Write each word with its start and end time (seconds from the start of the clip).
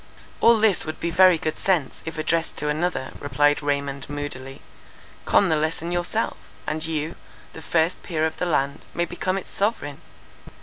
"All 0.39 0.57
this 0.57 0.83
would 0.83 0.99
be 0.99 1.11
very 1.11 1.37
good 1.37 1.59
sense, 1.59 2.01
if 2.05 2.17
addressed 2.17 2.57
to 2.57 2.69
another," 2.69 3.11
replied 3.19 3.61
Raymond, 3.61 4.09
moodily, 4.09 4.61
"con 5.25 5.49
the 5.49 5.55
lesson 5.55 5.91
yourself, 5.91 6.37
and 6.65 6.83
you, 6.83 7.13
the 7.53 7.61
first 7.61 8.01
peer 8.01 8.25
of 8.25 8.37
the 8.37 8.47
land, 8.47 8.83
may 8.95 9.05
become 9.05 9.37
its 9.37 9.51
sovereign. 9.51 10.01